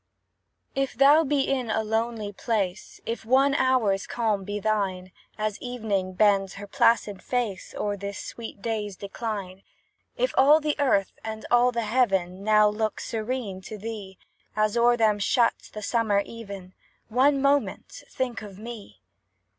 If 0.73 0.95
thou 0.95 1.23
be 1.23 1.41
in 1.41 1.69
a 1.69 1.83
lonely 1.83 2.33
place, 2.33 2.99
If 3.05 3.23
one 3.23 3.53
hour's 3.53 4.07
calm 4.07 4.43
be 4.43 4.59
thine, 4.59 5.11
As 5.37 5.61
Evening 5.61 6.13
bends 6.13 6.55
her 6.55 6.65
placid 6.65 7.21
face 7.21 7.75
O'er 7.77 7.95
this 7.95 8.17
sweet 8.17 8.63
day's 8.63 8.95
decline; 8.95 9.61
If 10.17 10.33
all 10.35 10.59
the 10.59 10.75
earth 10.79 11.11
and 11.23 11.45
all 11.51 11.71
the 11.71 11.83
heaven 11.85 12.43
Now 12.43 12.67
look 12.67 12.99
serene 12.99 13.61
to 13.61 13.77
thee, 13.77 14.17
As 14.55 14.75
o'er 14.75 14.97
them 14.97 15.19
shuts 15.19 15.69
the 15.69 15.83
summer 15.83 16.23
even, 16.25 16.73
One 17.07 17.39
moment 17.39 18.01
think 18.09 18.41
of 18.41 18.57
me! 18.57 19.01